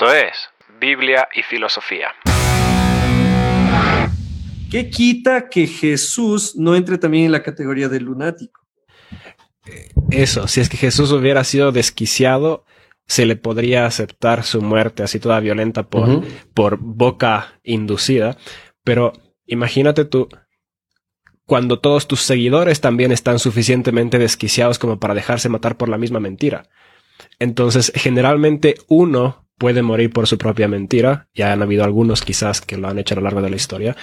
Esto 0.00 0.14
es 0.14 0.48
Biblia 0.80 1.28
y 1.34 1.42
Filosofía. 1.42 2.14
¿Qué 4.70 4.88
quita 4.88 5.50
que 5.50 5.66
Jesús 5.66 6.56
no 6.56 6.74
entre 6.74 6.96
también 6.96 7.26
en 7.26 7.32
la 7.32 7.42
categoría 7.42 7.90
de 7.90 8.00
lunático? 8.00 8.62
Eso, 10.10 10.48
si 10.48 10.62
es 10.62 10.70
que 10.70 10.78
Jesús 10.78 11.12
hubiera 11.12 11.44
sido 11.44 11.70
desquiciado, 11.70 12.64
se 13.06 13.26
le 13.26 13.36
podría 13.36 13.84
aceptar 13.84 14.42
su 14.42 14.62
muerte 14.62 15.02
así 15.02 15.20
toda 15.20 15.38
violenta 15.38 15.82
por, 15.82 16.24
por 16.54 16.78
boca 16.78 17.60
inducida. 17.62 18.38
Pero 18.82 19.12
imagínate 19.44 20.06
tú, 20.06 20.30
cuando 21.44 21.78
todos 21.78 22.08
tus 22.08 22.22
seguidores 22.22 22.80
también 22.80 23.12
están 23.12 23.38
suficientemente 23.38 24.18
desquiciados 24.18 24.78
como 24.78 24.98
para 24.98 25.12
dejarse 25.12 25.50
matar 25.50 25.76
por 25.76 25.90
la 25.90 25.98
misma 25.98 26.20
mentira. 26.20 26.70
Entonces, 27.38 27.92
generalmente 27.94 28.76
uno 28.88 29.49
puede 29.60 29.82
morir 29.82 30.10
por 30.10 30.26
su 30.26 30.38
propia 30.38 30.68
mentira, 30.68 31.28
ya 31.34 31.52
han 31.52 31.60
habido 31.60 31.84
algunos 31.84 32.22
quizás 32.22 32.62
que 32.62 32.78
lo 32.78 32.88
han 32.88 32.98
hecho 32.98 33.12
a 33.12 33.16
lo 33.16 33.24
largo 33.24 33.42
de 33.42 33.50
la 33.50 33.56
historia, 33.56 33.94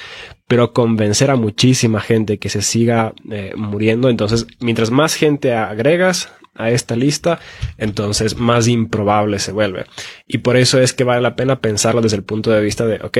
pero 0.47 0.71
convencer 0.71 1.31
a 1.31 1.35
muchísima 1.35 1.99
gente 1.99 2.37
que 2.37 2.49
se 2.49 2.61
siga 2.61 3.15
eh, 3.31 3.53
muriendo, 3.55 4.11
entonces 4.11 4.45
mientras 4.59 4.91
más 4.91 5.15
gente 5.15 5.55
agregas 5.55 6.31
a 6.53 6.69
esta 6.69 6.95
lista, 6.95 7.39
entonces 7.79 8.37
más 8.37 8.67
improbable 8.67 9.39
se 9.39 9.51
vuelve. 9.51 9.85
Y 10.27 10.37
por 10.37 10.57
eso 10.57 10.79
es 10.79 10.93
que 10.93 11.03
vale 11.03 11.21
la 11.21 11.35
pena 11.35 11.59
pensarlo 11.59 12.01
desde 12.01 12.17
el 12.17 12.23
punto 12.23 12.51
de 12.51 12.61
vista 12.61 12.85
de, 12.85 12.99
ok, 13.03 13.17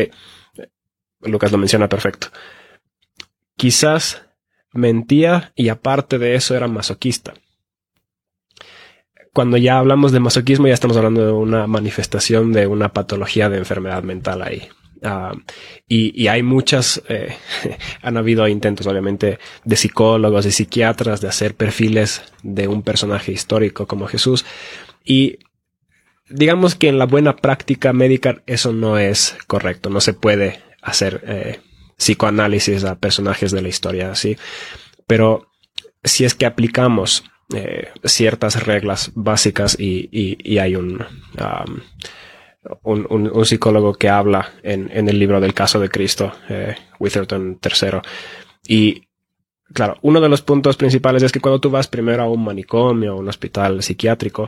Lucas 1.22 1.52
lo 1.52 1.58
menciona 1.58 1.90
perfecto. 1.90 2.28
Quizás 3.56 4.28
mentía 4.73 5.54
y 5.56 5.70
aparte 5.70 6.20
de 6.20 6.36
eso 6.36 6.56
era 6.56 6.67
masoquista 6.67 7.34
cuando 9.38 9.58
ya 9.58 9.77
hablamos 9.77 10.12
de 10.12 10.20
masoquismo, 10.20 10.66
ya 10.66 10.73
estamos 10.73 10.98
hablando 10.98 11.23
de 11.23 11.32
una 11.32 11.68
manifestación 11.68 12.54
de 12.54 12.66
una 12.66 12.91
patología 12.91 13.50
de 13.50 13.59
enfermedad 13.59 14.02
mental 14.02 14.42
ahí. 14.42 14.67
Ah, 15.03 15.31
y, 15.88 16.28
hay 16.28 16.42
muchas, 16.42 17.03
eh, 17.08 17.38
han 18.02 18.17
habido 18.17 18.47
intentos 18.47 18.88
obviamente 18.88 19.38
de 19.64 19.75
psicólogos 19.75 20.47
y 20.47 20.52
psiquiatras 20.52 21.22
de 21.22 21.28
hacer 21.28 21.53
perfiles 21.53 22.23
de 22.42 22.67
un 22.67 22.81
personaje 22.81 23.31
histórico 23.31 23.86
como 23.86 24.08
Jesús. 24.08 24.44
Y 25.06 25.38
digamos 26.28 26.73
que 26.73 26.88
en 26.88 26.97
la 26.97 27.06
buena 27.06 27.36
práctica 27.36 27.94
médica 27.94 28.42
eso 28.47 28.73
no 28.73 28.97
es 28.97 29.38
correcto, 29.45 29.92
no 29.92 30.02
se 30.02 30.16
puede 30.16 30.64
hacer 30.81 31.23
eh, 31.28 31.59
psicoanálisis 31.95 32.86
a 32.86 32.95
personajes 32.95 33.52
de 33.52 33.62
la 33.62 33.67
historia 33.67 34.09
así. 34.09 34.36
Pero 35.06 35.52
si 36.03 36.25
es 36.25 36.34
que 36.34 36.47
aplicamos 36.47 37.23
eh, 37.53 37.92
ciertas 38.03 38.66
reglas 38.66 39.12
básicas 39.16 39.78
y, 39.80 40.58
hay 40.59 40.76
um, 40.76 40.98
un, 42.84 43.30
un, 43.34 43.45
psicólogo 43.45 43.94
que 43.94 44.09
habla 44.09 44.52
en, 44.64 44.90
el 44.92 45.17
libro 45.17 45.40
del 45.40 45.53
caso 45.53 45.80
de 45.80 45.88
Cristo, 45.88 46.34
eh, 46.50 46.75
Witherton 47.00 47.58
III. 47.64 48.02
Y 48.68 49.08
claro, 49.73 49.98
uno 50.02 50.20
de 50.20 50.28
los 50.28 50.42
puntos 50.42 50.75
principales 50.75 51.23
es 51.23 51.31
que 51.31 51.40
cuando 51.40 51.62
tú 51.62 51.70
vas 51.70 51.88
primero 51.88 52.23
a 52.23 52.30
un 52.30 52.44
manicomio 52.44 53.16
o 53.16 53.20
un 53.20 53.30
hospital 53.30 53.81
psiquiátrico, 53.81 54.48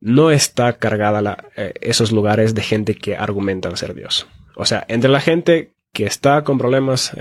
no 0.00 0.30
está 0.30 0.78
cargada 0.78 1.50
eh, 1.54 1.74
esos 1.82 2.12
lugares 2.12 2.54
de 2.54 2.62
gente 2.62 2.94
que 2.94 3.14
argumentan 3.14 3.76
ser 3.76 3.94
Dios. 3.94 4.26
O 4.56 4.64
sea, 4.64 4.86
entre 4.88 5.10
la 5.10 5.20
gente 5.20 5.74
que 5.92 6.06
está 6.06 6.44
con 6.44 6.56
problemas 6.56 7.12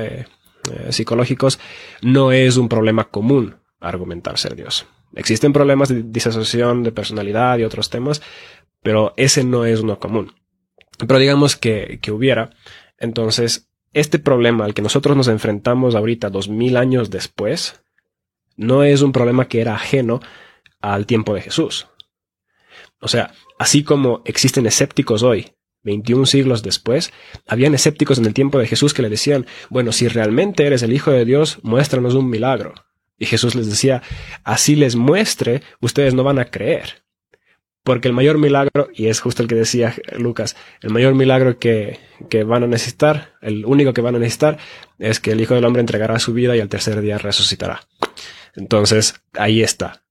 psicológicos, 0.89 1.59
no 2.01 2.33
es 2.33 2.57
un 2.57 2.67
problema 2.67 3.05
común 3.05 3.55
argumentar 3.79 4.37
ser 4.37 4.55
Dios. 4.55 4.85
Existen 5.15 5.53
problemas 5.53 5.89
de 5.89 6.03
disasociación 6.03 6.83
de 6.83 6.91
personalidad 6.91 7.57
y 7.57 7.63
otros 7.63 7.89
temas, 7.89 8.21
pero 8.81 9.13
ese 9.17 9.43
no 9.43 9.65
es 9.65 9.81
uno 9.81 9.99
común. 9.99 10.33
Pero 10.99 11.19
digamos 11.19 11.55
que, 11.55 11.99
hubiera, 12.11 12.51
entonces 12.97 13.69
este 13.93 14.19
problema 14.19 14.65
al 14.65 14.73
que 14.73 14.81
nosotros 14.81 15.15
nos 15.15 15.27
enfrentamos 15.27 15.95
ahorita, 15.95 16.29
dos 16.29 16.49
mil 16.49 16.77
años 16.77 17.09
después, 17.09 17.81
no 18.55 18.83
es 18.83 19.01
un 19.01 19.11
problema 19.11 19.47
que 19.47 19.61
era 19.61 19.75
ajeno 19.75 20.19
al 20.81 21.05
tiempo 21.05 21.33
de 21.33 21.41
Jesús. 21.41 21.87
O 22.99 23.07
sea, 23.07 23.33
así 23.59 23.83
como 23.83 24.21
existen 24.25 24.65
escépticos 24.65 25.23
hoy, 25.23 25.51
21 25.83 26.25
siglos 26.25 26.63
después, 26.63 27.13
habían 27.47 27.73
escépticos 27.73 28.17
en 28.17 28.25
el 28.25 28.33
tiempo 28.33 28.59
de 28.59 28.67
Jesús 28.67 28.93
que 28.93 29.01
le 29.01 29.09
decían, 29.09 29.45
bueno, 29.69 29.91
si 29.91 30.07
realmente 30.07 30.65
eres 30.65 30.83
el 30.83 30.93
Hijo 30.93 31.11
de 31.11 31.25
Dios, 31.25 31.59
muéstranos 31.63 32.13
un 32.13 32.29
milagro. 32.29 32.73
Y 33.17 33.25
Jesús 33.25 33.55
les 33.55 33.69
decía, 33.69 34.03
así 34.43 34.75
les 34.75 34.95
muestre, 34.95 35.61
ustedes 35.79 36.13
no 36.13 36.23
van 36.23 36.39
a 36.39 36.45
creer. 36.45 37.03
Porque 37.83 38.09
el 38.09 38.13
mayor 38.13 38.37
milagro, 38.37 38.89
y 38.93 39.07
es 39.07 39.21
justo 39.21 39.41
el 39.41 39.47
que 39.47 39.55
decía 39.55 39.95
Lucas, 40.17 40.57
el 40.81 40.89
mayor 40.89 41.15
milagro 41.15 41.57
que, 41.57 41.99
que, 42.29 42.43
van 42.43 42.63
a 42.63 42.67
necesitar, 42.67 43.33
el 43.41 43.65
único 43.65 43.93
que 43.93 44.01
van 44.01 44.15
a 44.15 44.19
necesitar, 44.19 44.57
es 44.99 45.19
que 45.19 45.31
el 45.31 45.41
Hijo 45.41 45.55
del 45.55 45.63
Hombre 45.65 45.79
entregará 45.79 46.19
su 46.19 46.33
vida 46.33 46.55
y 46.55 46.59
al 46.59 46.67
tercer 46.67 46.99
día 47.01 47.17
resucitará. 47.17 47.87
Entonces, 48.55 49.21
ahí 49.33 49.63
está. 49.63 50.03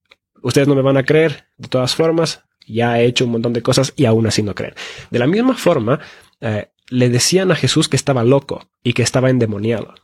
Ustedes 0.43 0.69
no 0.69 0.75
me 0.75 0.83
van 0.83 0.97
a 0.97 1.05
creer, 1.05 1.49
de 1.59 1.69
todas 1.69 1.95
formas, 1.95 2.45
ya 2.67 2.99
he 2.99 3.05
hecho 3.05 3.25
un 3.25 3.33
montón 3.33 3.53
de 3.53 3.63
cosas 3.63 3.93
y 3.97 4.07
aún 4.07 4.27
así 4.27 4.43
no 4.43 4.55
creen. 4.55 4.75
De 5.11 5.19
la 5.19 5.27
misma 5.27 5.55
forma, 5.55 6.01
eh, 6.41 6.71
le 6.89 7.09
decían 7.11 7.51
a 7.51 7.57
Jesús 7.57 7.89
que 7.89 7.97
estaba 7.97 8.25
loco 8.25 8.69
y 8.83 8.93
que 8.93 9.03
estaba 9.03 9.31
endemoniado. 9.31 9.95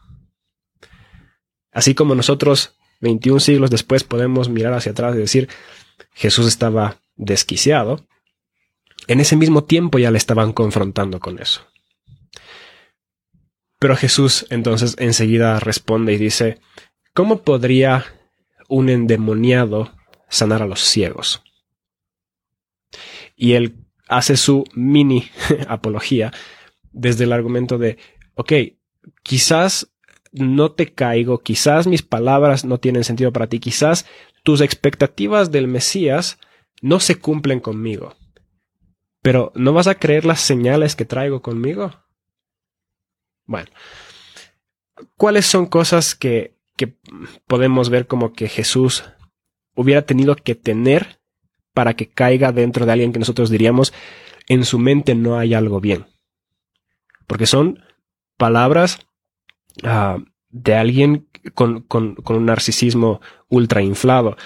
Así 1.73 1.95
como 1.95 2.15
nosotros 2.15 2.77
21 3.03 3.41
siglos 3.41 3.71
después 3.71 4.05
podemos 4.05 4.49
mirar 4.49 4.73
hacia 4.73 4.93
atrás 4.93 5.15
y 5.15 5.19
decir, 5.19 5.49
Jesús 6.15 6.47
estaba 6.47 7.01
desquiciado. 7.17 8.07
En 9.09 9.21
ese 9.21 9.37
mismo 9.37 9.65
tiempo 9.65 9.99
ya 9.99 10.11
le 10.11 10.19
estaban 10.19 10.53
confrontando 10.53 11.21
con 11.21 11.39
eso. 11.39 11.67
Pero 13.79 13.97
Jesús 13.97 14.47
entonces 14.49 14.95
enseguida 14.99 15.59
responde 15.59 16.13
y 16.13 16.17
dice, 16.17 16.61
¿cómo 17.13 17.43
podría 17.43 18.07
un 18.69 18.89
endemoniado 18.89 19.93
sanar 20.29 20.63
a 20.63 20.67
los 20.67 20.81
ciegos? 20.81 21.43
Y 23.35 23.55
él 23.55 23.77
hace 24.07 24.37
su 24.37 24.65
mini 24.75 25.29
apología 25.69 26.33
desde 26.93 27.25
el 27.25 27.33
argumento 27.33 27.79
de, 27.79 27.99
ok, 28.35 28.53
quizás 29.23 29.92
no 30.33 30.73
te 30.73 30.93
caigo, 30.93 31.43
quizás 31.43 31.87
mis 31.87 32.03
palabras 32.03 32.65
no 32.65 32.79
tienen 32.79 33.05
sentido 33.05 33.33
para 33.33 33.47
ti, 33.47 33.61
quizás 33.61 34.07
tus 34.43 34.61
expectativas 34.61 35.53
del 35.53 35.69
Mesías 35.69 36.39
no 36.81 37.01
se 37.01 37.19
cumplen 37.19 37.61
conmigo. 37.61 38.17
Pero 39.21 39.53
¿no 39.55 39.73
vas 39.73 39.87
a 39.87 39.95
creer 39.95 40.25
las 40.25 40.41
señales 40.41 40.97
que 40.97 41.05
traigo 41.05 41.43
conmigo? 41.43 41.93
Bueno, 43.45 43.71
¿cuáles 45.17 45.47
son 45.47 45.67
cosas 45.67 46.15
que, 46.15 46.59
que 46.77 46.97
podemos 47.47 47.89
ver 47.89 48.07
como 48.07 48.33
que 48.33 48.49
Jesús 48.49 49.05
hubiera 49.75 50.03
tenido 50.03 50.35
que 50.35 50.55
tener 50.55 51.21
para 51.73 51.95
que 51.95 52.09
caiga 52.11 52.53
dentro 52.53 52.85
de 52.85 52.93
alguien 52.93 53.13
que 53.13 53.19
nosotros 53.19 53.49
diríamos 53.49 53.93
en 54.49 54.65
su 54.65 54.79
mente 54.79 55.15
no 55.15 55.39
hay 55.39 55.55
algo 55.55 55.81
bien? 55.81 56.07
Porque 57.27 57.47
son 57.47 57.85
palabras 58.37 59.07
Ah, 59.83 60.19
de 60.51 60.75
alguien 60.75 61.29
con, 61.55 61.87
un 61.89 62.47
narcisismo 62.47 63.21
ultra 63.49 63.83
inflado. 63.83 64.37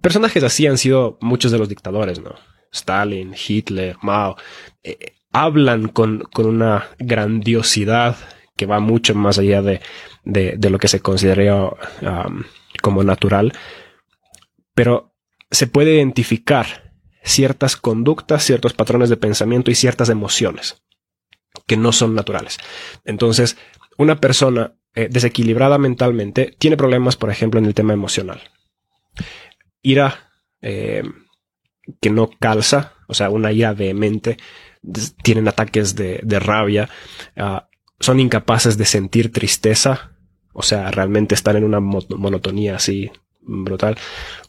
Personajes 0.00 0.42
así 0.42 0.66
han 0.66 0.78
sido 0.78 1.18
muchos 1.20 1.52
de 1.52 1.58
los 1.58 1.68
dictadores, 1.68 2.20
¿no? 2.20 2.34
Stalin, 2.72 3.34
Hitler, 3.34 3.96
Mao. 4.02 4.36
Eh, 4.82 5.14
hablan 5.32 5.88
con, 5.88 6.24
una 6.38 6.88
grandiosidad 6.98 8.16
que 8.56 8.66
va 8.66 8.80
mucho 8.80 9.14
más 9.14 9.38
allá 9.38 9.60
de, 9.60 9.80
lo 10.24 10.78
que 10.78 10.88
se 10.88 11.00
considera 11.00 11.70
como 12.80 13.02
natural. 13.04 13.52
Pero 14.74 15.14
se 15.50 15.66
puede 15.66 15.96
identificar 15.96 16.92
ciertas 17.22 17.76
conductas, 17.76 18.44
ciertos 18.44 18.72
patrones 18.72 19.10
de 19.10 19.16
pensamiento 19.16 19.70
y 19.70 19.74
ciertas 19.74 20.08
emociones 20.08 20.82
que 21.66 21.76
no 21.76 21.92
son 21.92 22.14
naturales. 22.14 22.58
Entonces, 23.04 23.56
una 23.96 24.20
persona 24.20 24.74
eh, 24.94 25.08
desequilibrada 25.10 25.78
mentalmente 25.78 26.54
tiene 26.58 26.76
problemas, 26.76 27.16
por 27.16 27.30
ejemplo, 27.30 27.60
en 27.60 27.66
el 27.66 27.74
tema 27.74 27.92
emocional. 27.92 28.40
Ira 29.82 30.30
eh, 30.60 31.02
que 32.00 32.10
no 32.10 32.30
calza, 32.40 32.94
o 33.06 33.14
sea, 33.14 33.30
una 33.30 33.52
ira 33.52 33.72
vehemente, 33.72 34.38
tienen 35.22 35.48
ataques 35.48 35.94
de, 35.94 36.40
rabia, 36.40 36.88
ah, 37.36 37.68
son 38.00 38.20
incapaces 38.20 38.78
de 38.78 38.84
sentir 38.84 39.32
tristeza, 39.32 40.12
o 40.52 40.62
sea, 40.62 40.90
realmente 40.90 41.34
están 41.34 41.56
en 41.56 41.64
una 41.64 41.80
monotonía 41.80 42.76
así 42.76 43.10
brutal. 43.40 43.98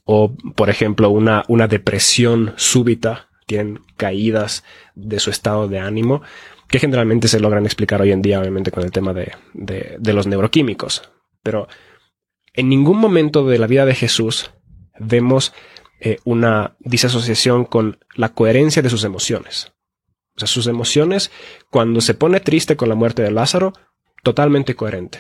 O, 0.06 0.36
por 0.56 0.70
ejemplo, 0.70 1.10
una, 1.10 1.44
una 1.48 1.68
depresión 1.68 2.54
súbita, 2.56 3.30
tienen 3.46 3.82
caídas 3.96 4.64
de 4.96 5.20
su 5.20 5.30
estado 5.30 5.68
de 5.68 5.80
ánimo 5.80 6.22
que 6.68 6.80
generalmente 6.80 7.28
se 7.28 7.40
logran 7.40 7.66
explicar 7.66 8.02
hoy 8.02 8.12
en 8.12 8.22
día, 8.22 8.40
obviamente, 8.40 8.72
con 8.72 8.84
el 8.84 8.92
tema 8.92 9.14
de, 9.14 9.34
los 10.14 10.28
neuroquímicos. 10.28 11.10
Pero 11.42 11.68
en 12.54 12.70
ningún 12.70 12.98
momento 13.00 13.48
de 13.48 13.58
la 13.58 13.68
vida 13.68 13.86
de 13.86 13.96
Jesús 13.96 14.52
vemos 15.00 15.54
eh, 16.00 16.18
una 16.26 16.76
disasociación 16.80 17.66
con 17.66 18.00
la 18.16 18.30
coherencia 18.30 18.82
de 18.82 18.90
sus 18.90 19.04
emociones. 19.04 19.74
O 20.36 20.40
sea, 20.40 20.48
sus 20.48 20.68
emociones, 20.68 21.32
cuando 21.72 22.02
se 22.02 22.14
pone 22.14 22.40
triste 22.40 22.76
con 22.76 22.90
la 22.90 22.96
muerte 22.96 23.24
de 23.24 23.32
Lázaro, 23.32 23.74
totalmente 24.24 24.76
coherente. 24.76 25.20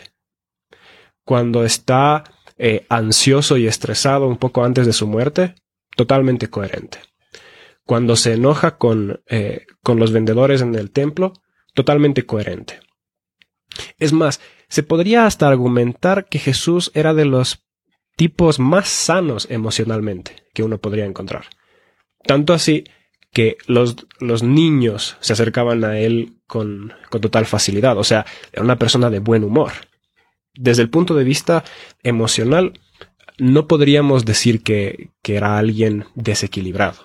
Cuando 1.23 1.63
está 1.63 2.23
eh, 2.57 2.85
ansioso 2.89 3.57
y 3.57 3.67
estresado 3.67 4.27
un 4.27 4.37
poco 4.37 4.63
antes 4.63 4.85
de 4.85 4.93
su 4.93 5.07
muerte, 5.07 5.55
totalmente 5.95 6.49
coherente. 6.49 6.99
Cuando 7.87 8.15
se 8.17 8.33
enoja 8.33 8.77
con, 8.77 9.21
eh, 9.27 9.65
con 9.81 9.97
los 9.97 10.11
vendedores 10.11 10.61
en 10.61 10.75
el 10.75 10.91
templo, 10.91 11.33
totalmente 11.73 12.25
coherente. 12.25 12.81
Es 13.97 14.13
más, 14.13 14.41
se 14.67 14.83
podría 14.83 15.25
hasta 15.25 15.47
argumentar 15.47 16.27
que 16.27 16.37
Jesús 16.37 16.91
era 16.93 17.13
de 17.13 17.25
los 17.25 17.65
tipos 18.17 18.59
más 18.59 18.89
sanos 18.89 19.47
emocionalmente 19.49 20.35
que 20.53 20.63
uno 20.63 20.79
podría 20.79 21.05
encontrar. 21.05 21.45
Tanto 22.25 22.53
así 22.53 22.83
que 23.31 23.57
los, 23.67 23.95
los 24.19 24.43
niños 24.43 25.15
se 25.21 25.31
acercaban 25.33 25.85
a 25.85 25.97
él 25.97 26.39
con, 26.45 26.93
con 27.09 27.21
total 27.21 27.45
facilidad. 27.45 27.97
O 27.97 28.03
sea, 28.03 28.25
era 28.51 28.63
una 28.63 28.77
persona 28.77 29.09
de 29.09 29.19
buen 29.19 29.45
humor. 29.45 29.71
Desde 30.55 30.81
el 30.81 30.89
punto 30.89 31.13
de 31.13 31.23
vista 31.23 31.63
emocional, 32.03 32.73
no 33.37 33.67
podríamos 33.67 34.25
decir 34.25 34.61
que, 34.61 35.11
que 35.21 35.35
era 35.37 35.57
alguien 35.57 36.05
desequilibrado. 36.15 36.97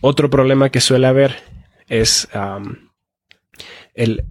Otro 0.00 0.30
problema 0.30 0.70
que 0.70 0.80
suele 0.80 1.06
haber 1.06 1.36
es 1.88 2.28
el 3.94 4.24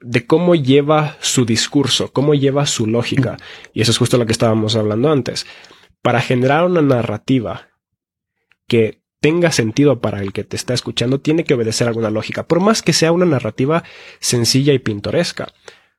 de 0.00 0.26
cómo 0.26 0.54
lleva 0.54 1.16
su 1.20 1.44
discurso, 1.44 2.12
cómo 2.12 2.34
lleva 2.34 2.66
su 2.66 2.86
lógica. 2.86 3.36
Y 3.72 3.80
eso 3.82 3.90
es 3.92 3.98
justo 3.98 4.18
lo 4.18 4.26
que 4.26 4.32
estábamos 4.32 4.76
hablando 4.76 5.10
antes. 5.10 5.46
Para 6.02 6.20
generar 6.20 6.64
una 6.64 6.82
narrativa 6.82 7.68
que 8.68 9.02
tenga 9.20 9.50
sentido 9.50 10.00
para 10.00 10.20
el 10.20 10.32
que 10.32 10.44
te 10.44 10.56
está 10.56 10.74
escuchando, 10.74 11.20
tiene 11.20 11.44
que 11.44 11.54
obedecer 11.54 11.88
alguna 11.88 12.10
lógica, 12.10 12.46
por 12.46 12.60
más 12.60 12.82
que 12.82 12.92
sea 12.92 13.12
una 13.12 13.26
narrativa 13.26 13.82
sencilla 14.20 14.72
y 14.72 14.78
pintoresca. 14.78 15.48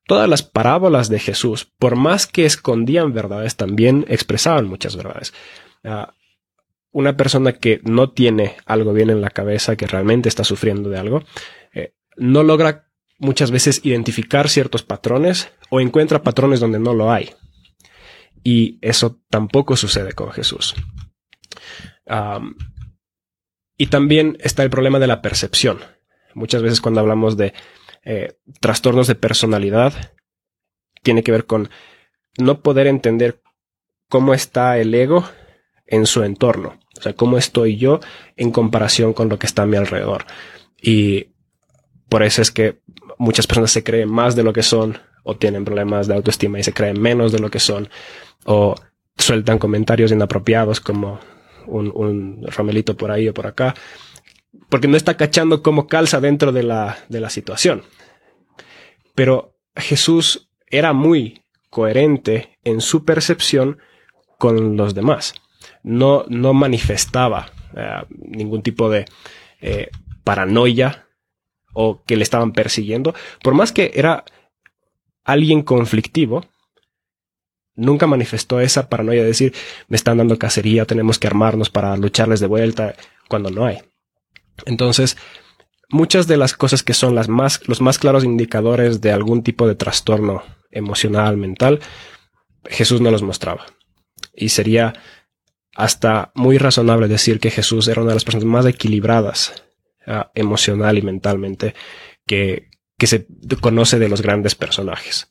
Todas 0.06 0.30
las 0.30 0.44
parábolas 0.44 1.10
de 1.10 1.20
Jesús, 1.20 1.66
por 1.78 1.96
más 1.98 2.28
que 2.28 2.46
escondían 2.46 3.14
verdades, 3.14 3.58
también 3.58 4.06
expresaban 4.08 4.68
muchas 4.68 4.96
verdades. 4.96 5.34
Ah, 5.84 6.14
una 6.98 7.16
persona 7.16 7.54
que 7.54 7.80
no 7.84 8.10
tiene 8.10 8.56
algo 8.66 8.92
bien 8.92 9.12
en 9.12 9.22
la 9.22 9.30
cabeza, 9.30 9.76
que 9.76 9.86
realmente 9.86 10.30
está 10.30 10.44
sufriendo 10.44 10.90
de 10.90 10.98
algo, 10.98 11.22
eh, 11.72 11.94
no 12.16 12.42
logra 12.42 12.90
muchas 13.20 13.52
veces 13.52 13.82
identificar 13.84 14.50
ciertos 14.50 14.82
patrones 14.82 15.52
o 15.70 15.80
encuentra 15.80 16.24
patrones 16.24 16.60
donde 16.60 16.80
no 16.80 16.96
lo 16.96 17.12
hay. 17.12 17.36
Y 18.44 18.80
eso 18.82 19.22
tampoco 19.30 19.78
sucede 19.78 20.14
con 20.14 20.32
Jesús. 20.32 20.74
y 23.78 23.88
también 23.88 24.38
está 24.40 24.64
el 24.64 24.72
problema 24.72 24.98
de 24.98 25.06
la 25.06 25.22
percepción. 25.22 25.78
Muchas 26.34 26.64
veces 26.64 26.82
cuando 26.82 27.00
hablamos 27.00 27.38
de 27.38 27.54
eh, 28.06 28.40
trastornos 28.60 29.06
de 29.06 29.14
personalidad, 29.14 30.16
tiene 31.04 31.22
que 31.22 31.32
ver 31.32 31.46
con 31.46 31.70
no 32.40 32.64
poder 32.64 32.88
entender 32.88 33.44
cómo 34.10 34.34
está 34.34 34.80
el 34.80 34.96
ego 34.96 35.30
en 35.86 36.08
su 36.08 36.24
entorno. 36.24 36.80
O 36.98 37.02
sea, 37.02 37.14
cómo 37.14 37.38
estoy 37.38 37.78
yo 37.78 38.00
en 38.36 38.52
comparación 38.52 39.14
con 39.14 39.30
lo 39.30 39.38
que 39.40 39.46
está 39.46 39.64
a 39.64 39.68
mi 39.68 39.78
alrededor. 39.78 40.26
Y 40.82 41.28
por 42.10 42.24
eso 42.24 42.42
es 42.42 42.52
que 42.52 42.80
muchas 43.18 43.48
personas 43.48 43.72
se 43.72 43.84
creen 43.84 44.10
más 44.10 44.36
de 44.36 44.44
lo 44.44 44.54
que 44.54 44.64
son 44.64 45.00
o 45.24 45.36
tienen 45.36 45.66
problemas 45.66 46.08
de 46.08 46.16
autoestima 46.16 46.60
y 46.60 46.64
se 46.64 46.74
creen 46.74 47.02
menos 47.02 47.32
de 47.32 47.40
lo 47.40 47.52
que 47.52 47.60
son 47.60 47.90
o 48.46 48.76
sueltan 49.18 49.60
comentarios 49.60 50.12
inapropiados 50.12 50.80
como 50.80 51.20
un, 51.66 51.92
un 51.94 52.46
por 52.98 53.12
ahí 53.12 53.28
o 53.28 53.34
por 53.34 53.48
acá 53.48 53.76
porque 54.70 54.88
no 54.88 54.98
está 54.98 55.18
cachando 55.18 55.62
cómo 55.62 55.88
calza 55.88 56.20
dentro 56.20 56.52
de 56.52 56.64
la, 56.64 56.98
de 57.10 57.20
la 57.20 57.30
situación. 57.30 57.84
Pero 59.16 59.58
Jesús 59.76 60.50
era 60.68 60.94
muy 60.94 61.42
coherente 61.70 62.58
en 62.64 62.82
su 62.82 63.06
percepción 63.06 63.80
con 64.38 64.78
los 64.78 64.94
demás. 64.94 65.34
No, 65.84 66.26
no 66.28 66.54
manifestaba 66.54 67.52
eh, 67.76 68.04
ningún 68.10 68.62
tipo 68.62 68.90
de 68.90 69.06
eh, 69.62 69.90
paranoia 70.24 71.08
o 71.74 72.04
que 72.04 72.16
le 72.16 72.24
estaban 72.24 72.54
persiguiendo, 72.54 73.14
por 73.44 73.54
más 73.54 73.72
que 73.72 73.92
era 73.94 74.26
alguien 75.24 75.62
conflictivo, 75.62 76.46
nunca 77.76 78.08
manifestó 78.08 78.60
esa 78.60 78.90
paranoia 78.90 79.22
de 79.22 79.28
decir, 79.28 79.54
me 79.88 79.96
están 79.96 80.18
dando 80.18 80.40
cacería, 80.40 80.86
tenemos 80.86 81.20
que 81.20 81.28
armarnos 81.28 81.70
para 81.70 81.96
lucharles 81.96 82.40
de 82.40 82.48
vuelta, 82.48 82.96
cuando 83.30 83.52
no 83.52 83.66
hay. 83.66 83.80
Entonces, 84.66 85.18
muchas 85.90 86.28
de 86.28 86.38
las 86.38 86.54
cosas 86.54 86.84
que 86.84 86.94
son 86.94 87.16
las 87.16 87.30
más, 87.30 87.66
los 87.68 87.82
más 87.82 88.00
claros 88.00 88.24
indicadores 88.24 89.02
de 89.02 89.12
algún 89.12 89.44
tipo 89.44 89.68
de 89.68 89.76
trastorno 89.76 90.44
emocional, 90.72 91.38
mental, 91.38 91.80
Jesús 92.66 93.02
no 93.02 93.12
los 93.12 93.22
mostraba. 93.22 93.66
Y 94.34 94.50
sería 94.50 94.94
hasta 95.78 96.32
muy 96.36 96.58
razonable 96.58 97.08
decir 97.08 97.40
que 97.40 97.52
Jesús 97.52 97.88
era 97.88 98.02
una 98.02 98.10
de 98.10 98.16
las 98.16 98.26
personas 98.26 98.46
más 98.46 98.66
equilibradas 98.66 99.54
Ah, 100.10 100.32
emocional 100.36 100.98
y 100.98 101.02
mentalmente 101.02 101.76
que, 102.26 102.70
que 102.98 103.08
se 103.08 103.28
conoce 103.60 104.00
de 104.00 104.08
los 104.08 104.22
grandes 104.22 104.56
personajes. 104.56 105.28